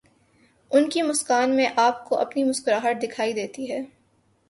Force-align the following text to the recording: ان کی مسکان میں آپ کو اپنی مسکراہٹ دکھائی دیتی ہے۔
ان 0.71 0.89
کی 0.89 1.01
مسکان 1.01 1.55
میں 1.55 1.67
آپ 1.75 2.09
کو 2.09 2.19
اپنی 2.19 2.43
مسکراہٹ 2.43 3.01
دکھائی 3.03 3.33
دیتی 3.33 3.71
ہے۔ 3.71 3.79